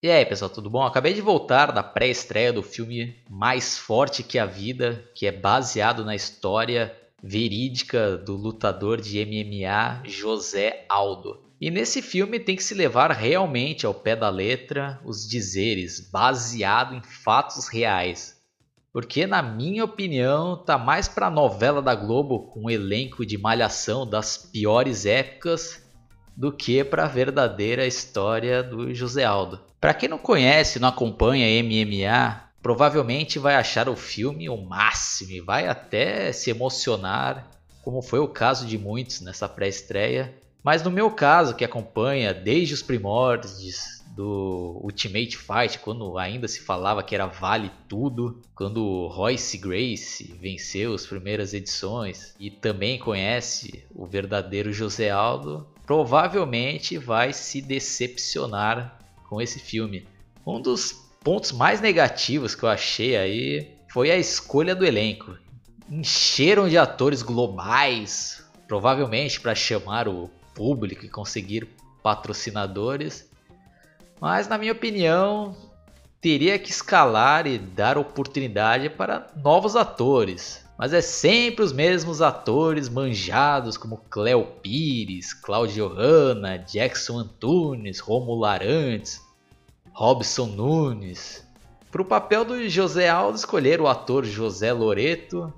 E 0.00 0.08
aí, 0.08 0.24
pessoal, 0.24 0.48
tudo 0.48 0.70
bom? 0.70 0.84
Acabei 0.84 1.12
de 1.12 1.20
voltar 1.20 1.72
da 1.72 1.82
pré-estreia 1.82 2.52
do 2.52 2.62
filme 2.62 3.16
Mais 3.28 3.76
Forte 3.76 4.22
que 4.22 4.38
a 4.38 4.46
Vida, 4.46 5.04
que 5.12 5.26
é 5.26 5.32
baseado 5.32 6.04
na 6.04 6.14
história 6.14 6.96
verídica 7.20 8.16
do 8.16 8.36
lutador 8.36 9.00
de 9.00 9.18
MMA 9.24 10.02
José 10.04 10.86
Aldo. 10.88 11.42
E 11.60 11.68
nesse 11.68 12.00
filme 12.00 12.38
tem 12.38 12.54
que 12.54 12.62
se 12.62 12.74
levar 12.74 13.10
realmente 13.10 13.86
ao 13.86 13.92
pé 13.92 14.14
da 14.14 14.28
letra 14.28 15.00
os 15.04 15.28
dizeres, 15.28 15.98
baseado 15.98 16.94
em 16.94 17.02
fatos 17.02 17.66
reais. 17.66 18.40
Porque 18.92 19.26
na 19.26 19.42
minha 19.42 19.84
opinião, 19.84 20.56
tá 20.56 20.78
mais 20.78 21.08
pra 21.08 21.28
novela 21.28 21.82
da 21.82 21.96
Globo 21.96 22.52
com 22.52 22.66
um 22.66 22.70
elenco 22.70 23.26
de 23.26 23.36
malhação 23.36 24.08
das 24.08 24.36
piores 24.36 25.04
épocas 25.06 25.87
do 26.38 26.52
que 26.52 26.84
para 26.84 27.02
a 27.02 27.08
verdadeira 27.08 27.84
história 27.84 28.62
do 28.62 28.94
José 28.94 29.24
Aldo. 29.24 29.58
Para 29.80 29.92
quem 29.92 30.08
não 30.08 30.18
conhece, 30.18 30.78
não 30.78 30.88
acompanha 30.88 31.60
MMA, 31.64 32.40
provavelmente 32.62 33.40
vai 33.40 33.56
achar 33.56 33.88
o 33.88 33.96
filme 33.96 34.48
o 34.48 34.56
máximo 34.56 35.32
e 35.32 35.40
vai 35.40 35.66
até 35.66 36.30
se 36.30 36.48
emocionar, 36.48 37.50
como 37.82 38.00
foi 38.00 38.20
o 38.20 38.28
caso 38.28 38.66
de 38.66 38.78
muitos 38.78 39.20
nessa 39.20 39.48
pré-estreia. 39.48 40.32
Mas 40.62 40.80
no 40.80 40.92
meu 40.92 41.10
caso, 41.10 41.56
que 41.56 41.64
acompanha 41.64 42.32
desde 42.32 42.72
os 42.72 42.82
primórdios 42.82 43.97
do 44.18 44.80
Ultimate 44.82 45.38
Fight, 45.38 45.78
quando 45.78 46.18
ainda 46.18 46.48
se 46.48 46.60
falava 46.60 47.04
que 47.04 47.14
era 47.14 47.26
vale 47.26 47.70
tudo, 47.86 48.42
quando 48.52 49.06
Royce 49.06 49.56
Grace 49.56 50.36
venceu 50.40 50.92
as 50.92 51.06
primeiras 51.06 51.54
edições 51.54 52.34
e 52.36 52.50
também 52.50 52.98
conhece 52.98 53.84
o 53.94 54.04
verdadeiro 54.04 54.72
José 54.72 55.08
Aldo, 55.08 55.68
provavelmente 55.86 56.98
vai 56.98 57.32
se 57.32 57.62
decepcionar 57.62 58.98
com 59.28 59.40
esse 59.40 59.60
filme. 59.60 60.04
Um 60.44 60.60
dos 60.60 60.90
pontos 61.22 61.52
mais 61.52 61.80
negativos 61.80 62.56
que 62.56 62.64
eu 62.64 62.68
achei 62.68 63.16
aí 63.16 63.76
foi 63.88 64.10
a 64.10 64.16
escolha 64.16 64.74
do 64.74 64.84
elenco. 64.84 65.38
Encheram 65.88 66.68
de 66.68 66.76
atores 66.76 67.22
globais, 67.22 68.44
provavelmente 68.66 69.40
para 69.40 69.54
chamar 69.54 70.08
o 70.08 70.28
público 70.56 71.04
e 71.04 71.08
conseguir 71.08 71.68
patrocinadores. 72.02 73.28
Mas 74.20 74.48
na 74.48 74.58
minha 74.58 74.72
opinião, 74.72 75.54
teria 76.20 76.58
que 76.58 76.70
escalar 76.70 77.46
e 77.46 77.58
dar 77.58 77.96
oportunidade 77.96 78.90
para 78.90 79.28
novos 79.36 79.76
atores. 79.76 80.66
Mas 80.78 80.92
é 80.92 81.00
sempre 81.00 81.64
os 81.64 81.72
mesmos 81.72 82.22
atores 82.22 82.88
manjados 82.88 83.76
como 83.76 83.98
Cleo 84.08 84.44
Pires, 84.62 85.34
Claudio 85.34 85.88
Hanna, 85.88 86.56
Jackson 86.58 87.18
Antunes, 87.18 87.98
Romulo 87.98 88.44
Arantes, 88.44 89.20
Robson 89.92 90.46
Nunes. 90.46 91.44
Para 91.90 92.02
o 92.02 92.04
papel 92.04 92.44
do 92.44 92.68
José 92.68 93.08
Aldo 93.08 93.36
escolher 93.36 93.80
o 93.80 93.88
ator 93.88 94.24
José 94.24 94.72
Loreto. 94.72 95.52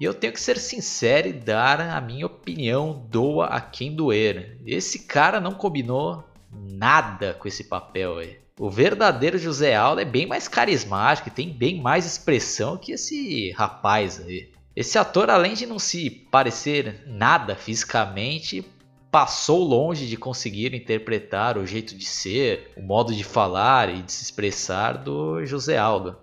E 0.00 0.04
eu 0.04 0.14
tenho 0.14 0.32
que 0.32 0.40
ser 0.40 0.58
sincero 0.58 1.28
e 1.28 1.32
dar 1.32 1.80
a 1.80 2.00
minha 2.00 2.26
opinião, 2.26 3.06
doa 3.08 3.46
a 3.46 3.60
quem 3.60 3.94
doer. 3.94 4.58
Esse 4.66 5.00
cara 5.00 5.38
não 5.38 5.52
combinou 5.52 6.24
nada 6.52 7.34
com 7.34 7.46
esse 7.48 7.64
papel 7.64 8.18
aí. 8.18 8.38
O 8.58 8.68
verdadeiro 8.68 9.38
José 9.38 9.74
Aldo 9.74 10.00
é 10.00 10.04
bem 10.04 10.26
mais 10.26 10.46
carismático 10.46 11.28
e 11.28 11.32
tem 11.32 11.50
bem 11.50 11.80
mais 11.80 12.04
expressão 12.04 12.76
que 12.76 12.92
esse 12.92 13.50
rapaz 13.52 14.20
aí. 14.20 14.50
Esse 14.76 14.98
ator, 14.98 15.30
além 15.30 15.54
de 15.54 15.66
não 15.66 15.78
se 15.78 16.10
parecer 16.10 17.02
nada 17.06 17.56
fisicamente, 17.56 18.64
passou 19.10 19.64
longe 19.64 20.06
de 20.06 20.16
conseguir 20.16 20.74
interpretar 20.74 21.58
o 21.58 21.66
jeito 21.66 21.96
de 21.96 22.04
ser, 22.04 22.70
o 22.76 22.82
modo 22.82 23.14
de 23.14 23.24
falar 23.24 23.92
e 23.92 24.02
de 24.02 24.12
se 24.12 24.22
expressar 24.22 24.92
do 24.98 25.44
José 25.44 25.76
Aldo. 25.76 26.16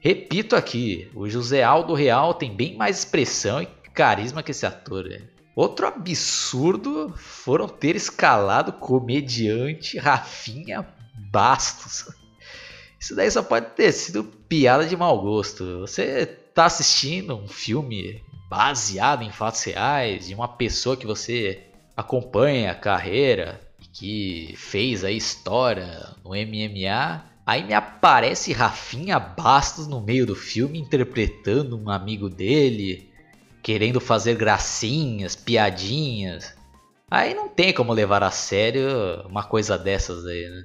Repito 0.00 0.54
aqui, 0.54 1.08
o 1.14 1.28
José 1.28 1.62
Aldo 1.62 1.94
real 1.94 2.34
tem 2.34 2.54
bem 2.54 2.76
mais 2.76 2.98
expressão 2.98 3.62
e 3.62 3.66
carisma 3.94 4.42
que 4.42 4.50
esse 4.50 4.66
ator. 4.66 5.06
Outro 5.54 5.86
absurdo 5.86 7.14
foram 7.16 7.68
ter 7.68 7.94
escalado 7.94 8.72
comediante 8.72 9.98
Rafinha 9.98 10.86
Bastos. 11.30 12.08
Isso 12.98 13.14
daí 13.14 13.30
só 13.30 13.42
pode 13.42 13.66
ter 13.70 13.92
sido 13.92 14.24
piada 14.24 14.86
de 14.86 14.96
mau 14.96 15.20
gosto. 15.20 15.80
Você 15.80 16.26
tá 16.26 16.64
assistindo 16.64 17.36
um 17.36 17.46
filme 17.46 18.22
baseado 18.48 19.22
em 19.22 19.30
fatos 19.30 19.62
reais, 19.62 20.26
de 20.26 20.34
uma 20.34 20.48
pessoa 20.48 20.96
que 20.96 21.06
você 21.06 21.62
acompanha 21.96 22.72
a 22.72 22.74
carreira, 22.74 23.60
que 23.92 24.54
fez 24.56 25.04
a 25.04 25.10
história 25.10 26.16
no 26.24 26.30
MMA, 26.30 27.24
aí 27.46 27.62
me 27.62 27.74
aparece 27.74 28.52
Rafinha 28.52 29.20
Bastos 29.20 29.86
no 29.86 30.00
meio 30.00 30.26
do 30.26 30.34
filme 30.34 30.78
interpretando 30.78 31.78
um 31.78 31.88
amigo 31.90 32.28
dele, 32.28 33.12
querendo 33.64 33.98
fazer 33.98 34.36
gracinhas, 34.36 35.34
piadinhas. 35.34 36.54
Aí 37.10 37.32
não 37.32 37.48
tem 37.48 37.72
como 37.72 37.94
levar 37.94 38.22
a 38.22 38.30
sério 38.30 39.26
uma 39.26 39.42
coisa 39.42 39.78
dessas 39.78 40.26
aí, 40.26 40.46
né? 40.50 40.64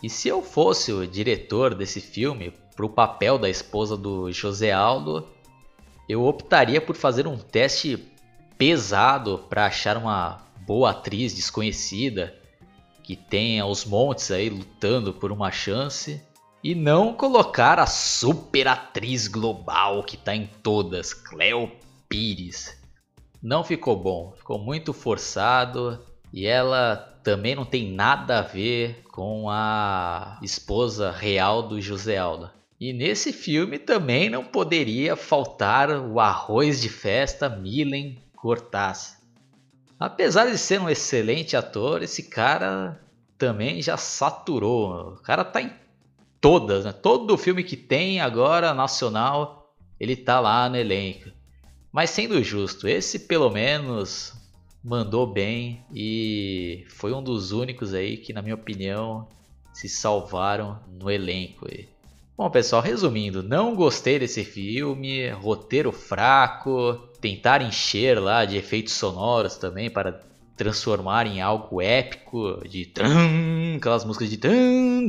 E 0.00 0.08
se 0.08 0.28
eu 0.28 0.40
fosse 0.40 0.92
o 0.92 1.04
diretor 1.08 1.74
desse 1.74 2.00
filme, 2.00 2.54
pro 2.76 2.88
papel 2.88 3.36
da 3.36 3.50
esposa 3.50 3.96
do 3.96 4.30
José 4.30 4.70
Aldo, 4.70 5.26
eu 6.08 6.24
optaria 6.24 6.80
por 6.80 6.94
fazer 6.94 7.26
um 7.26 7.36
teste 7.36 7.98
pesado 8.56 9.38
para 9.50 9.66
achar 9.66 9.96
uma 9.96 10.46
boa 10.64 10.90
atriz 10.90 11.34
desconhecida 11.34 12.32
que 13.02 13.16
tenha 13.16 13.66
os 13.66 13.84
montes 13.84 14.30
aí 14.30 14.48
lutando 14.48 15.12
por 15.12 15.32
uma 15.32 15.50
chance 15.50 16.22
e 16.62 16.76
não 16.76 17.12
colocar 17.12 17.80
a 17.80 17.86
super 17.86 18.68
atriz 18.68 19.26
global 19.26 20.04
que 20.04 20.16
tá 20.16 20.36
em 20.36 20.48
todas, 20.62 21.12
Cleo 21.12 21.72
Pires. 22.08 22.80
Não 23.42 23.62
ficou 23.62 23.96
bom, 23.96 24.32
ficou 24.36 24.58
muito 24.58 24.92
forçado 24.92 26.04
e 26.32 26.46
ela 26.46 26.96
também 27.22 27.54
não 27.54 27.64
tem 27.64 27.92
nada 27.92 28.38
a 28.38 28.42
ver 28.42 29.02
com 29.10 29.48
a 29.50 30.38
esposa 30.42 31.10
real 31.10 31.62
do 31.62 31.80
José 31.80 32.16
Aldo. 32.16 32.50
E 32.78 32.92
nesse 32.92 33.32
filme 33.32 33.78
também 33.78 34.28
não 34.28 34.44
poderia 34.44 35.16
faltar 35.16 35.90
o 35.90 36.20
arroz 36.20 36.80
de 36.80 36.88
festa 36.88 37.48
Milen 37.48 38.18
Cortaz. 38.34 39.16
Apesar 39.98 40.46
de 40.50 40.58
ser 40.58 40.80
um 40.80 40.90
excelente 40.90 41.56
ator, 41.56 42.02
esse 42.02 42.24
cara 42.24 43.00
também 43.38 43.80
já 43.80 43.96
saturou. 43.96 45.14
O 45.14 45.22
cara 45.22 45.42
tá 45.42 45.62
em 45.62 45.72
todas, 46.40 46.84
né? 46.84 46.92
Todo 46.92 47.38
filme 47.38 47.64
que 47.64 47.76
tem 47.76 48.20
agora 48.20 48.74
nacional, 48.74 49.74
ele 49.98 50.14
tá 50.14 50.38
lá 50.38 50.68
no 50.68 50.76
elenco. 50.76 51.30
Mas 51.96 52.10
sendo 52.10 52.44
justo, 52.44 52.86
esse 52.86 53.20
pelo 53.20 53.48
menos 53.48 54.34
mandou 54.84 55.26
bem 55.26 55.82
e 55.94 56.84
foi 56.90 57.10
um 57.14 57.22
dos 57.22 57.52
únicos 57.52 57.94
aí 57.94 58.18
que, 58.18 58.34
na 58.34 58.42
minha 58.42 58.54
opinião, 58.54 59.26
se 59.72 59.88
salvaram 59.88 60.78
no 60.92 61.10
elenco. 61.10 61.66
Bom, 62.36 62.50
pessoal, 62.50 62.82
resumindo, 62.82 63.42
não 63.42 63.74
gostei 63.74 64.18
desse 64.18 64.44
filme, 64.44 65.30
roteiro 65.30 65.90
fraco, 65.90 66.98
tentar 67.18 67.62
encher 67.62 68.20
lá 68.20 68.44
de 68.44 68.58
efeitos 68.58 68.92
sonoros 68.92 69.56
também 69.56 69.88
para 69.88 70.22
transformar 70.54 71.26
em 71.26 71.40
algo 71.40 71.80
épico, 71.80 72.60
de 72.68 72.84
tram, 72.84 73.76
aquelas 73.78 74.04
músicas 74.04 74.28
de 74.28 74.36
tram, 74.36 75.08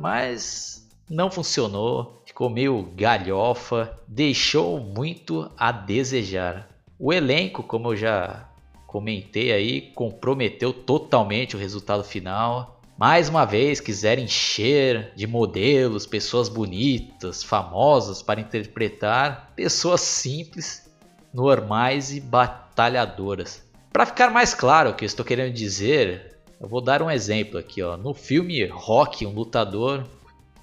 mas 0.00 0.84
não 1.08 1.30
funcionou, 1.30 2.23
meio 2.50 2.82
galhofa, 2.96 3.96
deixou 4.08 4.80
muito 4.80 5.50
a 5.56 5.70
desejar. 5.70 6.68
O 6.98 7.12
elenco, 7.12 7.62
como 7.62 7.92
eu 7.92 7.96
já 7.96 8.48
comentei 8.86 9.52
aí, 9.52 9.92
comprometeu 9.94 10.72
totalmente 10.72 11.56
o 11.56 11.58
resultado 11.58 12.02
final. 12.02 12.80
Mais 12.96 13.28
uma 13.28 13.44
vez, 13.44 13.80
quiseram 13.80 14.22
encher 14.22 15.12
de 15.16 15.26
modelos, 15.26 16.06
pessoas 16.06 16.48
bonitas, 16.48 17.42
famosas 17.42 18.22
para 18.22 18.40
interpretar 18.40 19.52
pessoas 19.56 20.00
simples, 20.00 20.88
normais 21.32 22.12
e 22.12 22.20
batalhadoras. 22.20 23.64
Para 23.92 24.06
ficar 24.06 24.30
mais 24.30 24.54
claro 24.54 24.90
o 24.90 24.94
que 24.94 25.04
eu 25.04 25.06
estou 25.06 25.24
querendo 25.24 25.52
dizer, 25.52 26.36
eu 26.60 26.68
vou 26.68 26.80
dar 26.80 27.02
um 27.02 27.10
exemplo 27.10 27.58
aqui. 27.58 27.82
Ó. 27.82 27.96
No 27.96 28.14
filme 28.14 28.64
Rock, 28.66 29.26
um 29.26 29.32
lutador, 29.32 30.04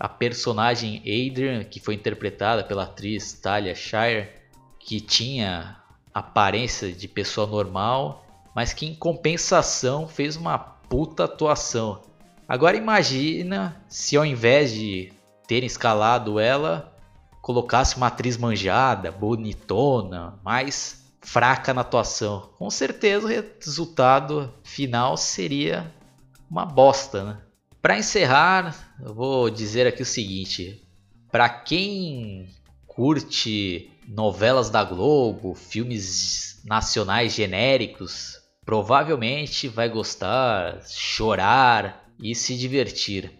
a 0.01 0.09
personagem 0.09 0.97
Adrian, 0.97 1.63
que 1.63 1.79
foi 1.79 1.93
interpretada 1.93 2.63
pela 2.63 2.85
atriz 2.85 3.33
Talia 3.33 3.75
Shire, 3.75 4.29
que 4.79 4.99
tinha 4.99 5.77
aparência 6.11 6.91
de 6.91 7.07
pessoa 7.07 7.45
normal, 7.45 8.25
mas 8.55 8.73
que 8.73 8.87
em 8.87 8.95
compensação 8.95 10.07
fez 10.07 10.35
uma 10.35 10.57
puta 10.57 11.25
atuação. 11.25 12.01
Agora 12.47 12.75
imagina 12.75 13.79
se 13.87 14.17
ao 14.17 14.25
invés 14.25 14.73
de 14.73 15.13
terem 15.47 15.67
escalado 15.67 16.39
ela, 16.39 16.97
colocasse 17.39 17.95
uma 17.95 18.07
atriz 18.07 18.37
manjada, 18.37 19.11
bonitona, 19.11 20.33
mais 20.43 21.13
fraca 21.21 21.75
na 21.75 21.81
atuação. 21.81 22.49
Com 22.57 22.71
certeza 22.71 23.27
o 23.27 23.29
resultado 23.29 24.51
final 24.63 25.15
seria 25.15 25.93
uma 26.49 26.65
bosta, 26.65 27.23
né? 27.23 27.37
Para 27.81 27.97
encerrar, 27.97 28.95
eu 29.03 29.11
vou 29.11 29.49
dizer 29.49 29.87
aqui 29.87 30.03
o 30.03 30.05
seguinte: 30.05 30.87
para 31.31 31.49
quem 31.49 32.47
curte 32.85 33.89
novelas 34.07 34.69
da 34.69 34.83
Globo, 34.83 35.55
filmes 35.55 36.61
nacionais 36.63 37.33
genéricos, 37.33 38.37
provavelmente 38.63 39.67
vai 39.67 39.89
gostar, 39.89 40.79
chorar 40.87 42.07
e 42.21 42.35
se 42.35 42.55
divertir. 42.55 43.31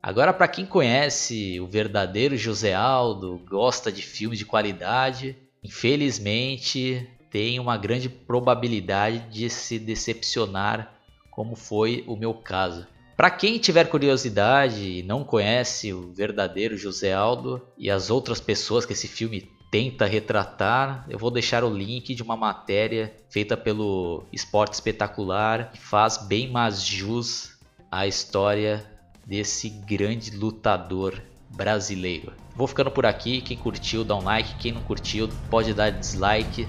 Agora, 0.00 0.32
para 0.32 0.46
quem 0.46 0.64
conhece 0.64 1.58
o 1.58 1.66
verdadeiro 1.66 2.36
José 2.36 2.72
Aldo, 2.72 3.42
gosta 3.50 3.90
de 3.90 4.02
filmes 4.02 4.38
de 4.38 4.46
qualidade, 4.46 5.36
infelizmente 5.64 7.08
tem 7.28 7.58
uma 7.58 7.76
grande 7.76 8.08
probabilidade 8.08 9.28
de 9.30 9.50
se 9.50 9.80
decepcionar, 9.80 10.94
como 11.28 11.56
foi 11.56 12.04
o 12.06 12.16
meu 12.16 12.34
caso. 12.34 12.86
Para 13.20 13.30
quem 13.30 13.58
tiver 13.58 13.84
curiosidade 13.84 14.80
e 14.80 15.02
não 15.02 15.22
conhece 15.22 15.92
o 15.92 16.10
verdadeiro 16.10 16.74
José 16.74 17.12
Aldo 17.12 17.60
e 17.76 17.90
as 17.90 18.08
outras 18.08 18.40
pessoas 18.40 18.86
que 18.86 18.94
esse 18.94 19.06
filme 19.06 19.46
tenta 19.70 20.06
retratar, 20.06 21.04
eu 21.06 21.18
vou 21.18 21.30
deixar 21.30 21.62
o 21.62 21.68
link 21.68 22.14
de 22.14 22.22
uma 22.22 22.34
matéria 22.34 23.14
feita 23.28 23.58
pelo 23.58 24.24
Esporte 24.32 24.72
Espetacular 24.72 25.70
que 25.70 25.78
faz 25.78 26.16
bem 26.16 26.50
mais 26.50 26.82
jus 26.82 27.58
à 27.92 28.06
história 28.06 28.82
desse 29.26 29.68
grande 29.68 30.30
lutador 30.30 31.20
brasileiro. 31.50 32.32
Vou 32.56 32.66
ficando 32.66 32.90
por 32.90 33.04
aqui, 33.04 33.42
quem 33.42 33.58
curtiu 33.58 34.02
dá 34.02 34.16
um 34.16 34.24
like, 34.24 34.54
quem 34.54 34.72
não 34.72 34.80
curtiu 34.80 35.28
pode 35.50 35.74
dar 35.74 35.90
dislike. 35.90 36.66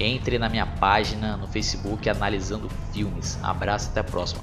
Entre 0.00 0.40
na 0.40 0.48
minha 0.48 0.66
página 0.66 1.36
no 1.36 1.46
Facebook 1.46 2.10
analisando 2.10 2.68
filmes. 2.92 3.38
Abraço 3.44 3.90
até 3.90 4.00
a 4.00 4.04
próxima. 4.04 4.40